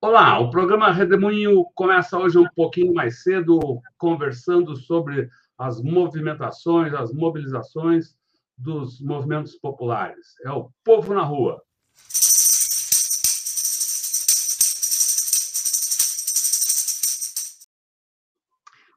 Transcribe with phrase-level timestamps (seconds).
[0.00, 7.10] Olá, o programa Redemoinho começa hoje um pouquinho mais cedo, conversando sobre as movimentações, as
[7.10, 8.14] mobilizações
[8.56, 10.34] dos movimentos populares.
[10.44, 11.62] É o povo na rua.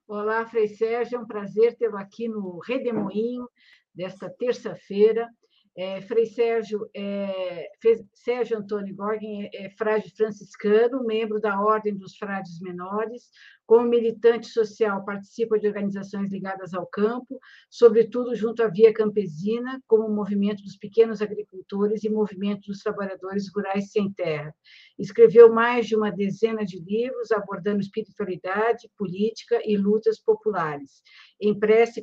[0.09, 3.45] Olá, Frei Sérgio, é um prazer tê-lo aqui no Redemoinho
[3.93, 5.29] desta terça-feira.
[5.80, 7.70] É, Frei Sérgio, é,
[8.12, 13.30] Sérgio Antônio Gorgen é, é frade franciscano, membro da Ordem dos Frades Menores,
[13.68, 17.38] como militante social, participa de organizações ligadas ao campo,
[17.70, 23.52] sobretudo junto à Via Campesina, como o movimento dos pequenos agricultores e movimento dos trabalhadores
[23.54, 24.55] rurais sem terra.
[24.98, 31.04] Escreveu mais de uma dezena de livros abordando espiritualidade, política e lutas populares.
[31.40, 31.54] Em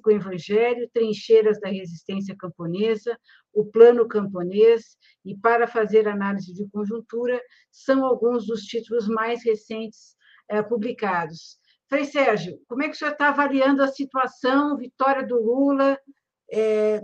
[0.02, 3.18] com o Evangelho, Trincheiras da Resistência Camponesa,
[3.54, 10.16] O Plano Camponês e Para Fazer Análise de Conjuntura são alguns dos títulos mais recentes
[10.48, 11.58] é, publicados.
[11.88, 15.98] Frei Sérgio, como é que o senhor está avaliando a situação, vitória do Lula?
[16.50, 17.02] É,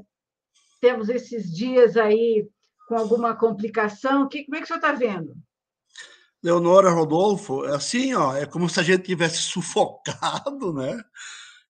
[0.80, 2.48] temos esses dias aí
[2.88, 4.28] com alguma complicação.
[4.28, 5.34] Que, como é que o senhor está vendo?
[6.42, 10.98] Leonora Rodolfo, é assim, ó, é como se a gente tivesse sufocado, né?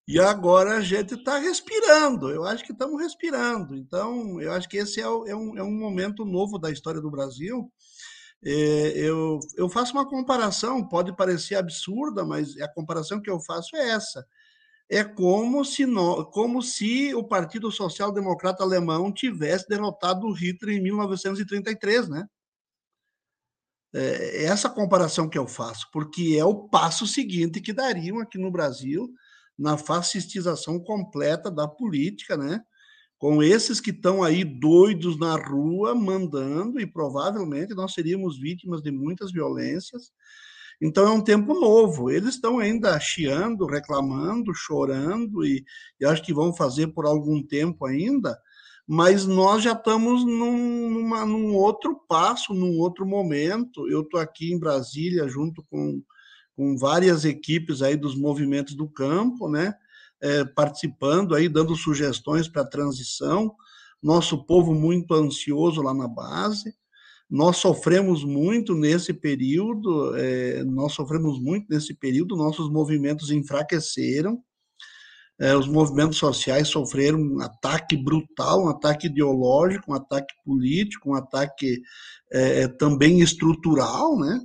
[0.07, 2.29] E agora a gente está respirando.
[2.29, 3.75] Eu acho que estamos respirando.
[3.75, 7.11] Então, eu acho que esse é, é, um, é um momento novo da história do
[7.11, 7.71] Brasil
[8.43, 13.75] é, eu, eu faço uma comparação, pode parecer absurda, mas a comparação que eu faço
[13.75, 14.25] é essa.
[14.89, 20.77] É como se, no, como se o Partido Social Democrata Alemão tivesse derrotado o Hitler
[20.77, 22.27] em 1933, né?
[23.93, 28.37] É, é essa comparação que eu faço, porque é o passo seguinte que dariam aqui
[28.37, 29.09] no Brasil
[29.57, 32.61] na fascistização completa da política, né?
[33.21, 38.89] com esses que estão aí doidos na rua mandando, e provavelmente nós seríamos vítimas de
[38.89, 40.11] muitas violências.
[40.81, 42.09] Então é um tempo novo.
[42.09, 45.63] Eles estão ainda chiando, reclamando, chorando, e,
[45.99, 48.35] e acho que vão fazer por algum tempo ainda,
[48.87, 53.87] mas nós já estamos num, numa, num outro passo, num outro momento.
[53.87, 56.01] Eu estou aqui em Brasília junto com,
[56.61, 59.73] com várias equipes aí dos movimentos do campo, né?
[60.21, 63.55] é, participando aí, dando sugestões para a transição.
[64.01, 66.75] Nosso povo muito ansioso lá na base.
[67.27, 74.39] Nós sofremos muito nesse período, é, nós sofremos muito nesse período, nossos movimentos enfraqueceram,
[75.39, 81.15] é, os movimentos sociais sofreram um ataque brutal, um ataque ideológico, um ataque político, um
[81.15, 81.81] ataque
[82.31, 84.39] é, também estrutural, né?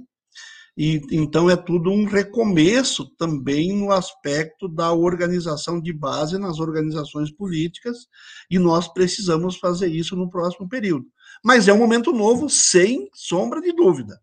[0.76, 7.30] E, então, é tudo um recomeço também no aspecto da organização de base nas organizações
[7.30, 8.06] políticas,
[8.50, 11.06] e nós precisamos fazer isso no próximo período.
[11.42, 14.20] Mas é um momento novo, sem sombra de dúvida.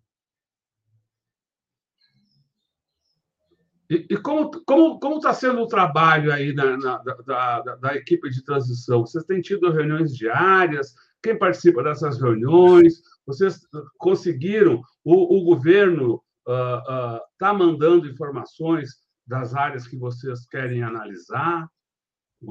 [3.89, 7.75] E, e como está como, como tá sendo o trabalho aí na, na, da, da,
[7.75, 9.01] da equipe de transição?
[9.01, 10.93] Vocês têm tido reuniões diárias?
[11.21, 13.01] Quem participa dessas reuniões?
[13.25, 13.59] Vocês
[13.97, 14.81] conseguiram?
[15.03, 18.89] O, o governo está uh, uh, mandando informações
[19.25, 21.67] das áreas que vocês querem analisar?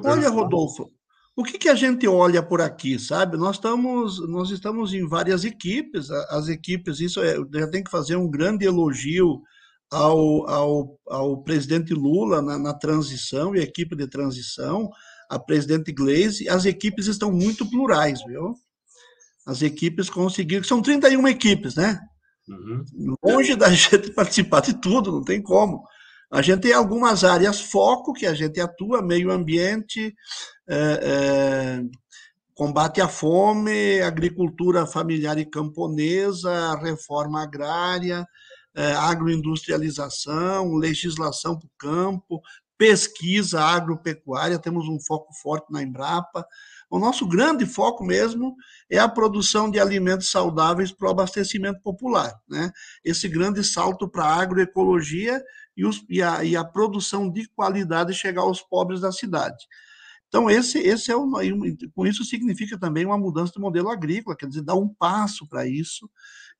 [0.04, 0.90] Olha, Rodolfo,
[1.36, 3.36] o que, que a gente olha por aqui, sabe?
[3.36, 8.16] Nós estamos, nós estamos em várias equipes, as equipes, isso é, já tem que fazer
[8.16, 9.40] um grande elogio
[9.90, 14.90] ao, ao, ao presidente Lula na, na transição e equipe de transição,
[15.28, 18.54] a presidente Gleisi, as equipes estão muito plurais, viu?
[19.46, 21.98] As equipes conseguiram, são 31 equipes, né?
[22.48, 23.16] Uhum.
[23.22, 25.84] Longe da gente participar de tudo, não tem como.
[26.30, 30.14] A gente tem algumas áreas foco que a gente atua, meio ambiente,
[30.66, 31.82] é, é,
[32.54, 38.26] combate à fome, agricultura familiar e camponesa, reforma agrária,
[38.74, 42.40] é, agroindustrialização, legislação para o campo,
[42.78, 46.46] pesquisa agropecuária, temos um foco forte na Embrapa,
[46.92, 48.54] o nosso grande foco mesmo
[48.90, 52.38] é a produção de alimentos saudáveis para o abastecimento popular.
[52.46, 52.70] Né?
[53.02, 55.42] Esse grande salto para a agroecologia
[55.74, 59.66] e, os, e, a, e a produção de qualidade chegar aos pobres da cidade.
[60.28, 61.40] Então, esse, esse é uma,
[61.94, 65.66] com isso significa também uma mudança do modelo agrícola, quer dizer, dar um passo para
[65.66, 66.10] isso.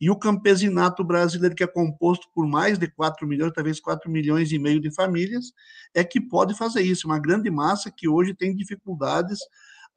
[0.01, 4.51] E o campesinato brasileiro, que é composto por mais de 4 milhões, talvez 4 milhões
[4.51, 5.53] e meio de famílias,
[5.95, 7.07] é que pode fazer isso.
[7.07, 9.39] Uma grande massa que hoje tem dificuldades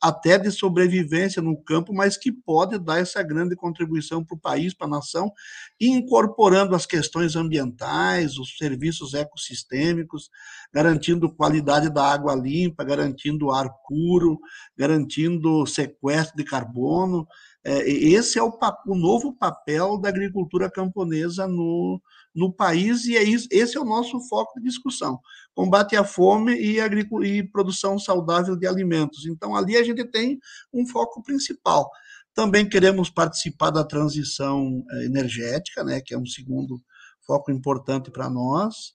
[0.02, 4.74] até de sobrevivência no campo, mas que pode dar essa grande contribuição para o país,
[4.74, 5.32] para a nação,
[5.80, 10.30] incorporando as questões ambientais, os serviços ecossistêmicos,
[10.74, 14.40] garantindo qualidade da água limpa, garantindo ar puro,
[14.78, 17.28] garantindo sequestro de carbono.
[17.66, 18.56] É, esse é o,
[18.88, 22.00] o novo papel da agricultura camponesa no,
[22.34, 25.20] no país e é isso, esse é o nosso foco de discussão
[25.56, 29.26] combate à fome e, e produção saudável de alimentos.
[29.26, 30.38] Então, ali a gente tem
[30.72, 31.90] um foco principal.
[32.34, 36.82] Também queremos participar da transição eh, energética, né, que é um segundo
[37.26, 38.94] foco importante para nós.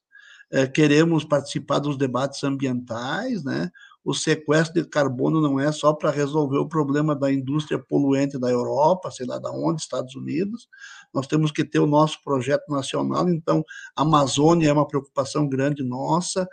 [0.52, 3.70] É, queremos participar dos debates ambientais, né?
[4.04, 8.50] O sequestro de carbono não é só para resolver o problema da indústria poluente da
[8.50, 10.68] Europa, sei lá da onde, Estados Unidos.
[11.12, 13.62] Nós temos que ter o nosso projeto nacional, então
[13.94, 16.48] a Amazônia é uma preocupação grande nossa.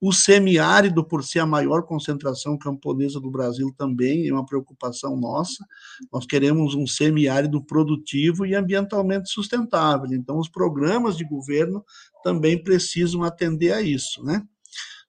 [0.00, 5.64] O semiárido, por ser a maior concentração camponesa do Brasil, também é uma preocupação nossa.
[6.12, 10.08] Nós queremos um semiárido produtivo e ambientalmente sustentável.
[10.12, 11.84] Então, os programas de governo
[12.22, 14.46] também precisam atender a isso, né?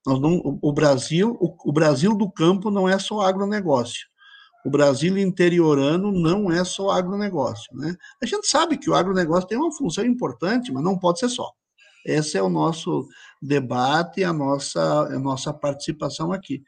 [0.06, 4.08] Não, o Brasil, o, o Brasil do campo não é só agronegócio.
[4.66, 7.96] O Brasil interiorano não é só agronegócio, né?
[8.22, 11.50] A gente sabe que o agronegócio tem uma função importante, mas não pode ser só.
[12.06, 13.08] Esse é o nosso
[13.42, 16.64] debate, a nossa, a nossa participação aqui.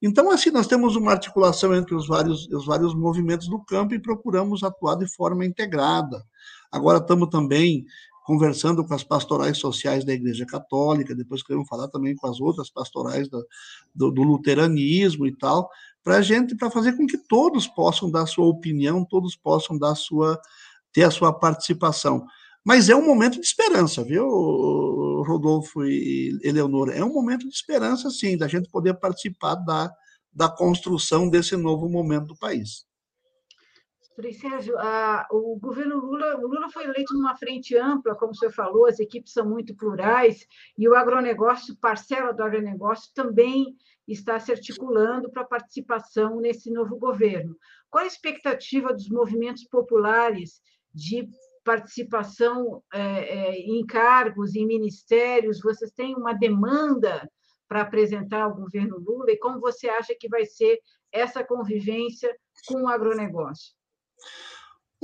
[0.00, 4.02] Então, assim, nós temos uma articulação entre os vários, os vários movimentos do campo e
[4.02, 6.24] procuramos atuar de forma integrada.
[6.72, 7.84] Agora estamos também
[8.32, 12.70] conversando com as pastorais sociais da Igreja Católica, depois queremos falar também com as outras
[12.70, 13.46] pastorais do,
[13.94, 15.68] do, luteranismo e tal,
[16.02, 19.94] para a gente, para fazer com que todos possam dar sua opinião, todos possam dar
[19.94, 20.40] sua,
[20.94, 22.24] ter a sua participação.
[22.64, 24.24] Mas é um momento de esperança, viu,
[25.26, 26.94] Rodolfo e Eleonora?
[26.94, 29.92] É um momento de esperança, sim, da gente poder participar da,
[30.32, 32.86] da construção desse novo momento do país.
[34.32, 38.52] Sérgio, a, o governo Lula, o Lula foi eleito numa frente ampla, como o senhor
[38.52, 43.74] falou, as equipes são muito plurais, e o agronegócio, parcela do agronegócio, também
[44.06, 47.56] está se articulando para participação nesse novo governo.
[47.90, 50.60] Qual a expectativa dos movimentos populares
[50.92, 51.28] de
[51.64, 55.60] participação é, é, em cargos, em ministérios?
[55.60, 57.28] Vocês têm uma demanda
[57.68, 60.78] para apresentar ao governo Lula e como você acha que vai ser
[61.10, 62.34] essa convivência
[62.66, 63.72] com o agronegócio?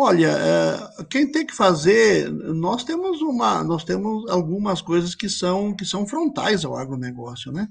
[0.00, 5.75] Olha, é, quem tem que fazer, nós temos uma, nós temos algumas coisas que são
[5.75, 7.67] que são frontais ao agronegócio, né?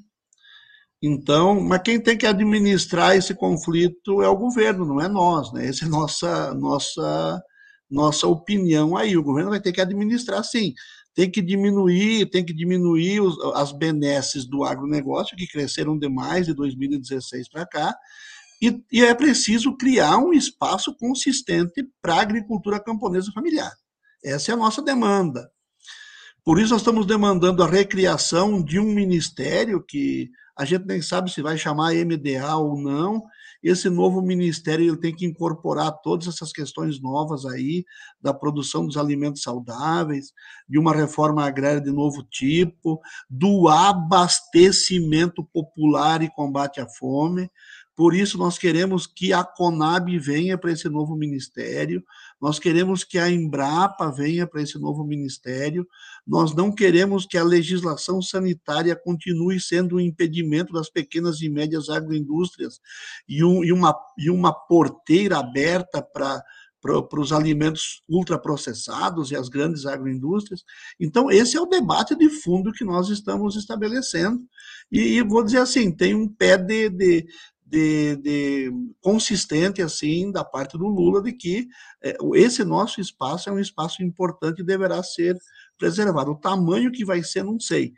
[1.02, 5.68] Então, mas quem tem que administrar esse conflito é o governo, não é nós, né?
[5.68, 7.42] Essa é nossa nossa
[7.90, 9.16] nossa opinião aí.
[9.18, 10.74] O governo vai ter que administrar, sim.
[11.16, 16.54] Tem que diminuir, tem que diminuir os, as benesses do agronegócio que cresceram demais de
[16.54, 17.96] 2016 para cá
[18.62, 23.72] e, e é preciso criar um espaço consistente para a agricultura camponesa familiar.
[24.24, 25.50] Essa é a nossa demanda.
[26.44, 31.32] Por isso, nós estamos demandando a recriação de um ministério que a gente nem sabe
[31.32, 33.24] se vai chamar MDA ou não.
[33.62, 37.84] Esse novo ministério ele tem que incorporar todas essas questões novas aí
[38.22, 40.32] da produção dos alimentos saudáveis,
[40.68, 43.00] de uma reforma agrária de novo tipo,
[43.30, 47.50] do abastecimento popular e combate à fome.
[47.98, 52.04] Por isso, nós queremos que a Conab venha para esse novo ministério,
[52.40, 55.88] nós queremos que a Embrapa venha para esse novo ministério,
[56.26, 61.90] nós não queremos que a legislação sanitária continue sendo um impedimento das pequenas e médias
[61.90, 62.80] agroindústrias
[63.28, 66.44] e, um, e, uma, e uma porteira aberta para
[66.80, 70.64] para os alimentos ultraprocessados e as grandes agroindústrias.
[71.00, 74.40] Então, esse é o debate de fundo que nós estamos estabelecendo.
[74.92, 77.28] E, e vou dizer assim, tem um pé de, de,
[77.70, 78.72] de, de,
[79.02, 81.68] consistente assim da parte do Lula de que
[82.02, 85.38] é, esse nosso espaço é um espaço importante e deverá ser
[85.78, 86.32] preservado.
[86.32, 87.94] O tamanho que vai ser, não sei.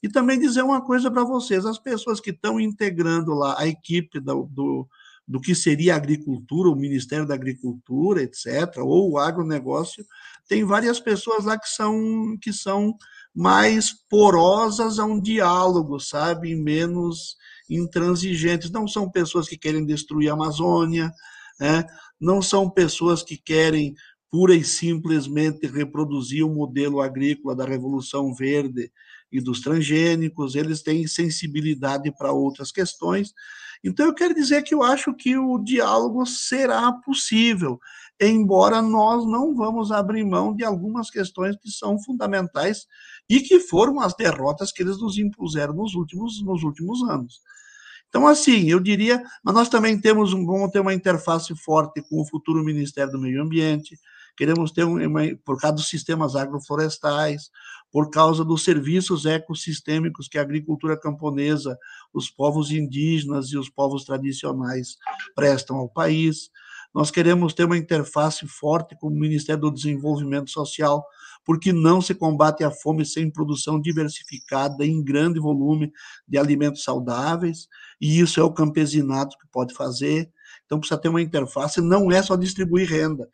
[0.00, 4.20] E também dizer uma coisa para vocês: as pessoas que estão integrando lá a equipe
[4.20, 4.88] do, do,
[5.26, 10.06] do que seria a agricultura, o Ministério da Agricultura, etc., ou o agronegócio,
[10.46, 12.96] tem várias pessoas lá que são, que são
[13.34, 16.54] mais porosas a um diálogo, sabe?
[16.54, 17.36] Menos
[17.68, 21.12] intransigentes, não são pessoas que querem destruir a Amazônia,
[21.60, 21.84] né?
[22.20, 23.94] não são pessoas que querem
[24.30, 28.90] pura e simplesmente reproduzir o modelo agrícola da Revolução Verde
[29.30, 33.32] e dos transgênicos, eles têm sensibilidade para outras questões.
[33.84, 37.78] Então, eu quero dizer que eu acho que o diálogo será possível,
[38.20, 42.86] embora nós não vamos abrir mão de algumas questões que são fundamentais
[43.28, 47.40] e que foram as derrotas que eles nos impuseram nos últimos, nos últimos anos.
[48.08, 52.20] Então, assim, eu diria, mas nós também temos um, vamos ter uma interface forte com
[52.20, 53.98] o futuro Ministério do Meio Ambiente,
[54.36, 54.86] queremos ter
[55.44, 57.50] por causa dos sistemas agroflorestais,
[57.90, 61.76] por causa dos serviços ecossistêmicos que a agricultura camponesa,
[62.14, 64.96] os povos indígenas e os povos tradicionais
[65.34, 66.50] prestam ao país.
[66.94, 71.04] Nós queremos ter uma interface forte com o Ministério do Desenvolvimento Social,
[71.48, 75.90] porque não se combate a fome sem produção diversificada em grande volume
[76.28, 80.30] de alimentos saudáveis, e isso é o campesinato que pode fazer.
[80.66, 83.26] Então precisa ter uma interface, não é só distribuir renda.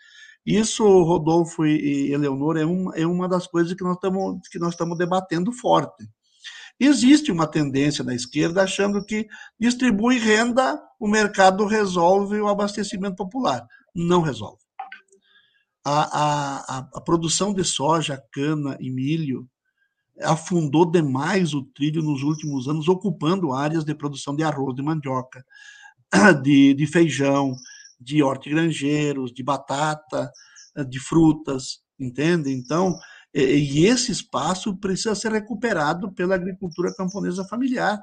[0.47, 4.75] Isso, Rodolfo e Eleonora, é uma, é uma das coisas que nós estamos que nós
[4.75, 6.09] estamos debatendo forte.
[6.79, 9.27] Existe uma tendência na esquerda achando que
[9.59, 13.67] distribui renda, o mercado resolve o abastecimento popular.
[13.93, 14.64] Não resolve.
[15.85, 19.47] A, a, a, produção de soja, cana e milho
[20.23, 25.45] afundou demais o trilho nos últimos anos, ocupando áreas de produção de arroz, de mandioca,
[26.43, 27.55] de, de feijão,
[28.01, 30.31] de hortigranjeiros, de batata,
[30.89, 32.51] de frutas, entende?
[32.51, 32.99] Então,
[33.35, 38.01] e esse espaço precisa ser recuperado pela agricultura camponesa familiar.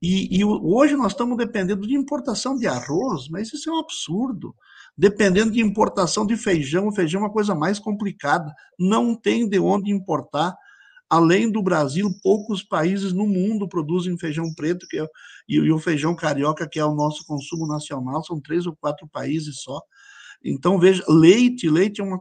[0.00, 4.54] E, e, hoje nós estamos dependendo de importação de arroz, mas isso é um absurdo.
[4.98, 8.52] Dependendo de importação de feijão, o feijão é uma coisa mais complicada.
[8.76, 10.56] Não tem de onde importar.
[11.08, 15.06] Além do Brasil, poucos países no mundo produzem feijão preto que é,
[15.48, 19.62] e, o feijão carioca, que é o nosso consumo nacional, são três ou quatro países
[19.62, 19.80] só.
[20.44, 22.20] Então, veja, leite, leite é uma,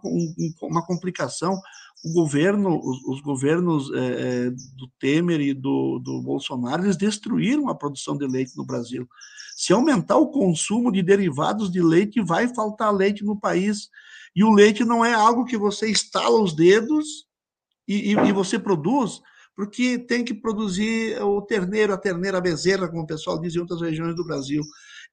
[0.61, 1.59] uma complicação
[2.03, 7.75] o governo, os, os governos é, do Temer e do, do Bolsonaro, eles destruíram a
[7.75, 9.07] produção de leite no Brasil.
[9.57, 13.89] Se aumentar o consumo de derivados de leite, vai faltar leite no país.
[14.35, 17.25] E o leite não é algo que você estala os dedos
[17.87, 19.19] e, e, e você produz,
[19.55, 23.59] porque tem que produzir o terneiro, a terneira, a bezerra, como o pessoal diz em
[23.59, 24.61] outras regiões do Brasil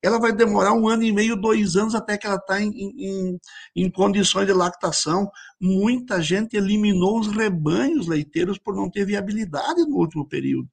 [0.03, 3.41] ela vai demorar um ano e meio, dois anos até que ela está em, em,
[3.75, 5.31] em, condições de lactação.
[5.59, 10.69] Muita gente eliminou os rebanhos leiteiros por não ter viabilidade no último período.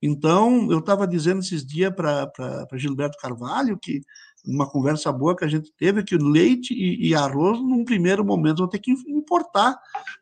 [0.00, 4.00] Então, eu estava dizendo esses dias para Gilberto Carvalho que
[4.46, 8.24] uma conversa boa que a gente teve que o leite e, e, arroz, num primeiro
[8.24, 9.76] momento, vão ter que importar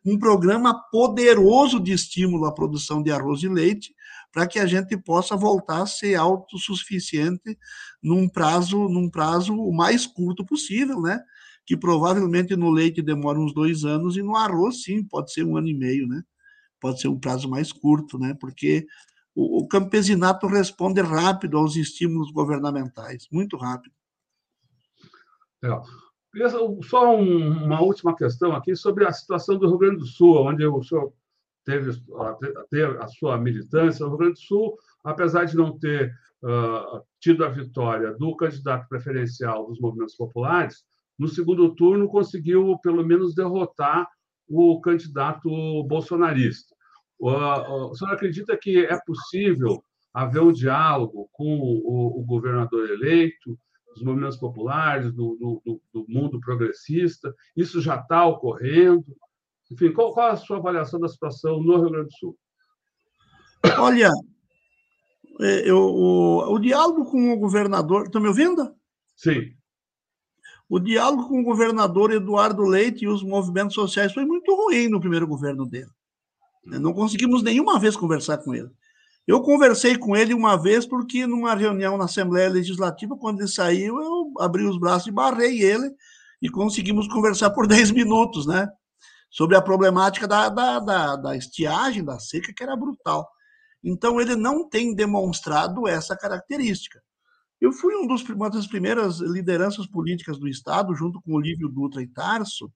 [0.04, 3.94] um programa poderoso de estímulo à produção de arroz e leite,
[4.32, 7.56] para que a gente possa voltar a ser autossuficiente
[8.02, 11.20] num prazo, num prazo o mais curto possível, né?
[11.64, 15.56] Que provavelmente no leite demora uns dois anos e no arroz, sim, pode ser um
[15.56, 16.22] ano e meio, né?
[16.80, 18.34] Pode ser um prazo mais curto, né?
[18.38, 18.86] Porque
[19.36, 23.94] o, o campesinato responde rápido aos estímulos governamentais, muito rápido.
[25.62, 25.68] É.
[26.82, 30.82] Só uma última questão aqui sobre a situação do Rio Grande do Sul, onde o
[30.82, 31.12] senhor
[31.64, 31.90] teve,
[32.70, 36.12] teve a sua militância, o Rio Grande do Sul, apesar de não ter
[36.42, 40.84] uh, tido a vitória do candidato preferencial dos movimentos populares,
[41.18, 44.06] no segundo turno conseguiu, pelo menos, derrotar
[44.46, 45.48] o candidato
[45.84, 46.75] bolsonarista.
[47.18, 49.82] Uh, o senhor acredita que é possível
[50.12, 53.58] haver um diálogo com o, o governador eleito,
[53.94, 57.34] dos movimentos populares, do, do, do mundo progressista?
[57.56, 59.04] Isso já está ocorrendo?
[59.70, 62.38] Enfim, qual, qual a sua avaliação da situação no Rio Grande do Sul?
[63.78, 64.10] Olha,
[65.40, 68.04] é, eu, o, o diálogo com o governador.
[68.04, 68.74] Estão me ouvindo?
[69.16, 69.54] Sim.
[70.68, 75.00] O diálogo com o governador Eduardo Leite e os movimentos sociais foi muito ruim no
[75.00, 75.90] primeiro governo dele.
[76.66, 78.70] Não conseguimos nenhuma vez conversar com ele.
[79.26, 84.00] Eu conversei com ele uma vez porque, numa reunião na Assembleia Legislativa, quando ele saiu,
[84.00, 85.90] eu abri os braços e barrei ele
[86.40, 88.68] e conseguimos conversar por 10 minutos, né?
[89.36, 93.28] sobre a problemática da, da, da, da estiagem, da seca, que era brutal.
[93.84, 97.02] Então, ele não tem demonstrado essa característica.
[97.60, 102.02] Eu fui um dos, uma das primeiras lideranças políticas do Estado, junto com Olívio Dutra
[102.02, 102.72] e Tarso,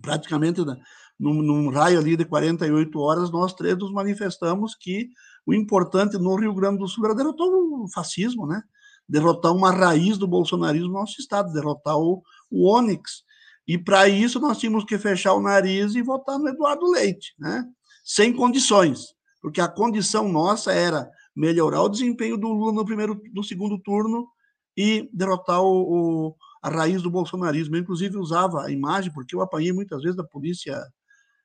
[0.00, 0.76] praticamente né,
[1.18, 5.08] num, num, raio ali de 48 horas, nós três nos manifestamos que
[5.46, 8.62] o importante no Rio Grande do Sul era derrotar o fascismo, né?
[9.08, 13.22] derrotar uma raiz do bolsonarismo no nosso Estado, derrotar o, o Onyx,
[13.66, 17.64] e para isso nós tínhamos que fechar o nariz e votar no Eduardo Leite, né?
[18.04, 23.42] sem condições, porque a condição nossa era melhorar o desempenho do Lula no primeiro, no
[23.42, 24.28] segundo turno
[24.76, 27.76] e derrotar o, o, a raiz do bolsonarismo.
[27.76, 30.82] Eu, inclusive, usava a imagem, porque eu apanhei muitas vezes da polícia,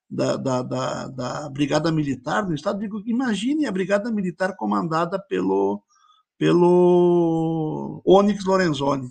[0.09, 2.79] da, da, da, da Brigada Militar no Estado.
[2.79, 5.83] Digo, imagine a Brigada Militar comandada pelo,
[6.37, 9.09] pelo Onyx Lorenzoni.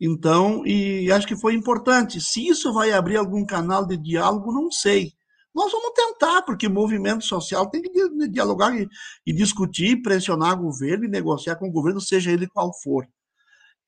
[0.00, 2.20] Então, e acho que foi importante.
[2.20, 5.12] Se isso vai abrir algum canal de diálogo, não sei.
[5.52, 8.86] Nós vamos tentar, porque movimento social tem que dialogar e,
[9.26, 13.04] e discutir, pressionar o governo e negociar com o governo, seja ele qual for.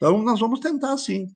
[0.00, 1.26] Então, nós vamos tentar sim.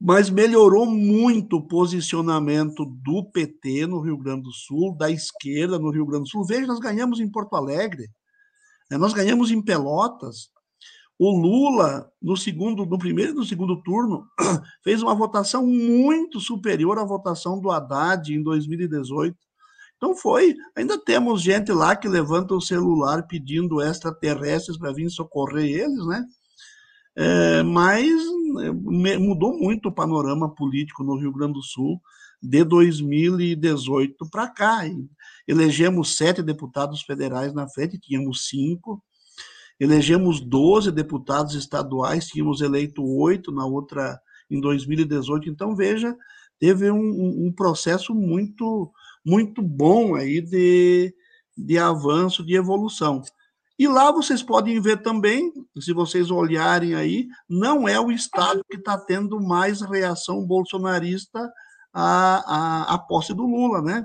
[0.00, 5.90] Mas melhorou muito o posicionamento do PT no Rio Grande do Sul, da esquerda no
[5.90, 6.44] Rio Grande do Sul.
[6.44, 8.08] Veja, nós ganhamos em Porto Alegre,
[8.90, 8.98] né?
[8.98, 10.50] nós ganhamos em Pelotas.
[11.16, 14.26] O Lula, no segundo, no primeiro e no segundo turno,
[14.82, 19.36] fez uma votação muito superior à votação do Haddad em 2018.
[19.96, 20.56] Então foi.
[20.74, 26.24] Ainda temos gente lá que levanta o celular pedindo extraterrestres para vir socorrer eles, né?
[27.22, 28.10] É, mas
[28.62, 32.00] é, mudou muito o panorama político no Rio Grande do Sul
[32.42, 34.80] de 2018 para cá.
[35.46, 39.02] Elegemos sete deputados federais na frente, tínhamos cinco
[39.80, 45.48] elegemos 12 deputados estaduais, tínhamos eleito oito na outra em 2018.
[45.48, 46.14] Então, veja,
[46.58, 48.92] teve um, um processo muito,
[49.24, 51.14] muito bom aí de,
[51.56, 53.22] de avanço, de evolução.
[53.80, 58.76] E lá vocês podem ver também, se vocês olharem aí, não é o Estado que
[58.76, 61.50] está tendo mais reação bolsonarista
[61.90, 64.04] à, à, à posse do Lula, né?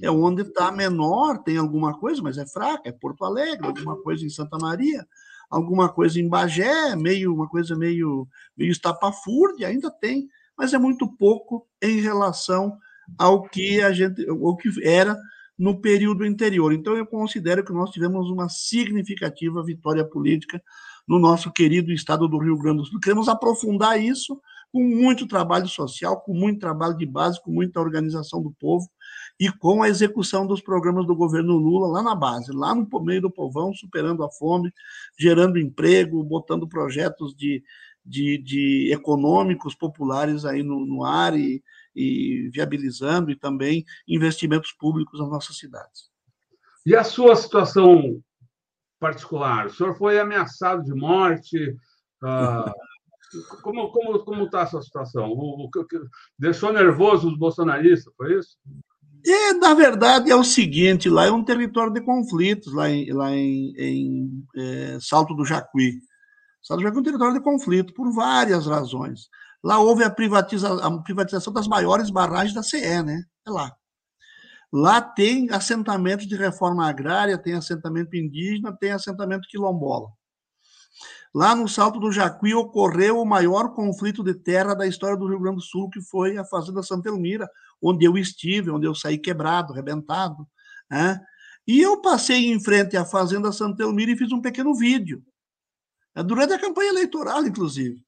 [0.00, 4.24] é onde está menor, tem alguma coisa, mas é fraca, é Porto Alegre, alguma coisa
[4.24, 5.04] em Santa Maria,
[5.50, 11.08] alguma coisa em Bagé, meio uma coisa meio, meio estapafúrdia, ainda tem, mas é muito
[11.16, 12.78] pouco em relação
[13.18, 15.18] ao que a gente, o que era
[15.58, 16.72] no período anterior.
[16.72, 20.62] Então eu considero que nós tivemos uma significativa vitória política
[21.06, 23.00] no nosso querido estado do Rio Grande do Sul.
[23.00, 24.40] Queremos aprofundar isso
[24.72, 28.88] com muito trabalho social, com muito trabalho de base, com muita organização do povo
[29.38, 33.20] e com a execução dos programas do governo Lula lá na base, lá no meio
[33.20, 34.72] do povão, superando a fome,
[35.18, 37.62] gerando emprego, botando projetos de,
[38.04, 41.62] de, de econômicos populares aí no, no ar e,
[41.94, 46.10] e viabilizando e também investimentos públicos nas nossas cidades.
[46.84, 48.20] E a sua situação
[48.98, 49.66] particular?
[49.66, 51.76] O senhor foi ameaçado de morte?
[53.62, 55.30] Como como como está a sua situação?
[55.30, 55.70] O, o,
[56.38, 58.12] deixou nervoso os bolsonaristas?
[58.14, 58.58] Foi isso?
[59.24, 63.30] E, na verdade, é o seguinte: lá é um território de conflitos, lá em, lá
[63.30, 66.00] em, em é, Salto do Jacuí.
[66.62, 69.28] Salto do Jacuí é um território de conflito, por várias razões.
[69.62, 73.24] Lá houve a, privatiza, a privatização das maiores barragens da CE, né?
[73.46, 73.74] É lá.
[74.72, 80.08] Lá tem assentamento de reforma agrária, tem assentamento indígena, tem assentamento quilombola.
[81.34, 85.40] Lá no Salto do Jacuí ocorreu o maior conflito de terra da história do Rio
[85.40, 87.48] Grande do Sul, que foi a Fazenda Santa Elmira,
[87.82, 90.46] onde eu estive, onde eu saí quebrado, arrebentado.
[90.90, 91.18] Né?
[91.66, 95.22] E eu passei em frente à Fazenda Santa Elmira e fiz um pequeno vídeo?
[96.16, 98.02] Durante a campanha eleitoral, inclusive.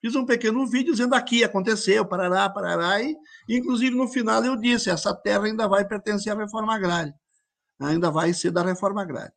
[0.00, 3.16] Fiz um pequeno vídeo dizendo aqui aconteceu, parará, parará, e
[3.48, 7.12] inclusive no final eu disse, essa terra ainda vai pertencer à reforma agrária,
[7.80, 9.34] ainda vai ser da reforma agrária.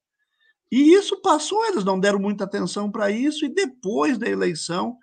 [0.72, 4.96] E isso passou, eles não deram muita atenção para isso, e depois da eleição,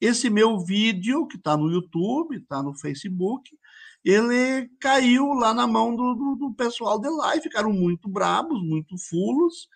[0.00, 3.50] esse meu vídeo, que está no YouTube, está no Facebook,
[4.04, 8.62] ele caiu lá na mão do, do, do, pessoal de lá e ficaram muito brabos,
[8.62, 9.66] muito fulos.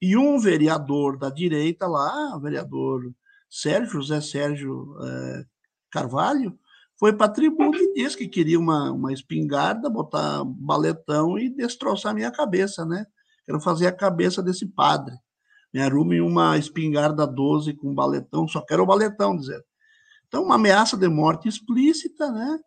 [0.00, 3.12] E um vereador da direita lá, vereador
[3.48, 5.44] Sérgio, José Sérgio é,
[5.90, 6.58] Carvalho,
[6.98, 12.14] foi para a tribuna e disse que queria uma, uma espingarda, botar baletão e destroçar
[12.14, 13.04] minha cabeça, né?
[13.44, 15.14] Quero fazer a cabeça desse padre.
[15.72, 19.64] Me arrume uma espingarda 12 com baletão, só quero o baletão, dizendo.
[20.28, 22.58] Então, uma ameaça de morte explícita, né?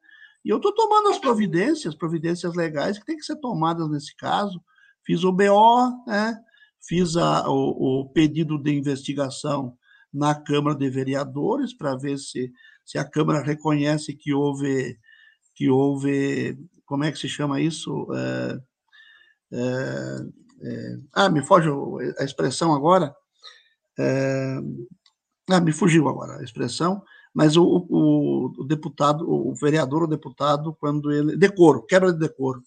[0.44, 4.62] E eu estou tomando as providências, providências legais que tem que ser tomadas nesse caso.
[5.06, 6.38] Fiz o BO, né?
[6.82, 9.78] Fiz a, o, o, pedido de investigação
[10.14, 12.52] na Câmara de Vereadores para ver se,
[12.86, 14.98] se a Câmara reconhece que houve,
[15.56, 18.08] que houve, como é que se chama isso?
[18.14, 18.60] É,
[19.54, 20.18] é,
[20.62, 21.70] é, ah, me foge
[22.20, 23.14] a expressão agora.
[24.00, 24.58] É,
[25.50, 27.02] ah, me fugiu agora a expressão
[27.38, 31.38] mas o, o, o deputado, o vereador ou deputado, quando ele.
[31.38, 32.64] Decoro, quebra de decoro.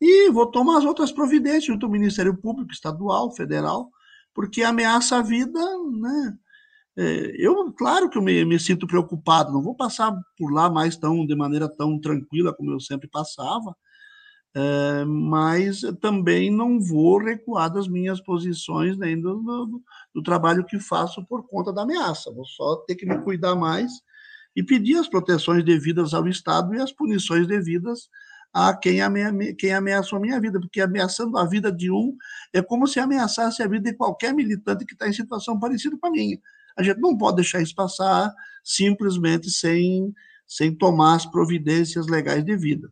[0.00, 3.90] E vou tomar as outras providências junto ao Ministério Público, estadual, federal,
[4.34, 5.60] porque ameaça a vida,
[5.92, 6.38] né?
[6.96, 10.96] É, eu, claro que eu me, me, sinto preocupado, não vou passar por lá mais
[10.96, 13.74] tão de maneira tão tranquila como eu sempre passava,
[14.54, 19.82] é, mas também não vou recuar das minhas posições nem do, do,
[20.14, 22.32] do, trabalho que faço por conta da ameaça.
[22.32, 23.92] Vou só ter que me cuidar mais
[24.56, 28.08] e pedir as proteções devidas ao Estado e as punições devidas
[28.52, 32.16] a quem, amea, quem ameaçou a minha vida, porque ameaçando a vida de um
[32.52, 36.06] é como se ameaçasse a vida de qualquer militante que está em situação parecida com
[36.06, 36.38] a minha.
[36.76, 38.34] A gente não pode deixar isso passar
[38.64, 40.12] simplesmente sem,
[40.46, 42.90] sem tomar as providências legais devidas.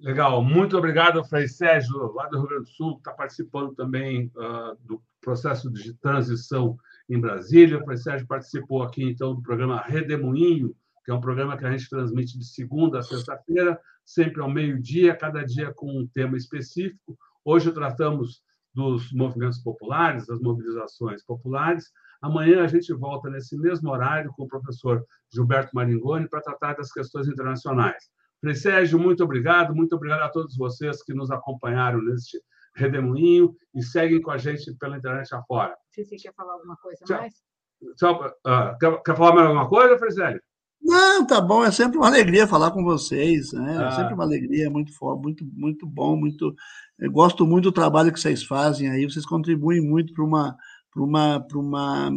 [0.00, 4.32] Legal, muito obrigado, Frei Sérgio, lá do Rio Grande do Sul, que está participando também
[4.34, 7.78] uh, do processo de transição em Brasília.
[7.78, 11.70] O Frei Sérgio participou aqui, então, do programa Redemoinho, que é um programa que a
[11.70, 17.16] gente transmite de segunda a sexta-feira, sempre ao meio-dia, cada dia com um tema específico.
[17.44, 18.42] Hoje tratamos
[18.74, 21.90] dos movimentos populares, das mobilizações populares.
[22.22, 26.92] Amanhã a gente volta nesse mesmo horário com o professor Gilberto Maringoni para tratar das
[26.92, 28.10] questões internacionais.
[28.40, 32.40] Frei Sérgio, muito obrigado, muito obrigado a todos vocês que nos acompanharam neste
[32.74, 35.76] redemoinho e seguem com a gente pela internet afora.
[35.90, 37.18] Se você quer falar alguma coisa Tchau.
[37.18, 37.34] mais?
[37.96, 38.26] Tchau.
[38.46, 40.42] Uh, quer, quer, falar mais alguma coisa, Frei Sérgio?
[40.82, 43.76] Não, tá bom, é sempre uma alegria falar com vocês, né?
[43.76, 43.90] É ah.
[43.92, 46.54] sempre uma alegria, é muito muito, muito bom, muito.
[46.98, 50.56] Eu gosto muito do trabalho que vocês fazem aí, vocês contribuem muito para uma,
[50.96, 52.12] uma, uma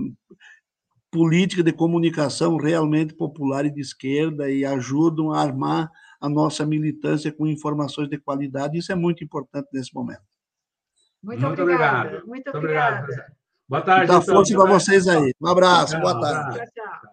[1.12, 7.32] política de comunicação realmente popular e de esquerda e ajudam a armar a nossa militância
[7.32, 8.78] com informações de qualidade.
[8.78, 10.24] Isso é muito importante nesse momento.
[11.22, 12.12] Muito, muito obrigado.
[12.12, 13.08] Muito, muito obrigado.
[13.68, 14.12] Boa tarde.
[14.12, 15.34] Muita então, força para vocês aí.
[15.42, 16.00] Um abraço.
[16.00, 16.58] Boa tarde.
[16.58, 17.13] Tchau, tchau.